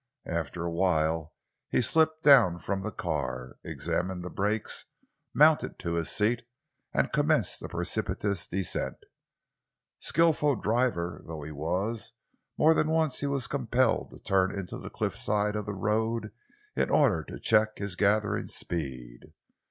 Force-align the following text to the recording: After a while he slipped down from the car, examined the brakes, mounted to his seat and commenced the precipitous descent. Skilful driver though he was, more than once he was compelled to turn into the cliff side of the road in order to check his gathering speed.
After 0.33 0.63
a 0.63 0.71
while 0.71 1.35
he 1.69 1.79
slipped 1.79 2.23
down 2.23 2.57
from 2.57 2.81
the 2.81 2.89
car, 2.91 3.57
examined 3.63 4.23
the 4.23 4.31
brakes, 4.31 4.85
mounted 5.31 5.77
to 5.77 5.93
his 5.93 6.09
seat 6.09 6.41
and 6.91 7.11
commenced 7.11 7.59
the 7.59 7.69
precipitous 7.69 8.47
descent. 8.47 8.95
Skilful 9.99 10.55
driver 10.55 11.21
though 11.27 11.43
he 11.43 11.51
was, 11.51 12.13
more 12.57 12.73
than 12.73 12.89
once 12.89 13.19
he 13.19 13.27
was 13.27 13.45
compelled 13.45 14.09
to 14.09 14.17
turn 14.19 14.49
into 14.49 14.79
the 14.79 14.89
cliff 14.89 15.15
side 15.15 15.55
of 15.55 15.67
the 15.67 15.75
road 15.75 16.31
in 16.75 16.89
order 16.89 17.23
to 17.25 17.39
check 17.39 17.77
his 17.77 17.95
gathering 17.95 18.47
speed. 18.47 19.33